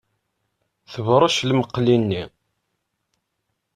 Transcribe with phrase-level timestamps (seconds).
[0.91, 2.23] Tebṛec lmeqli-nni.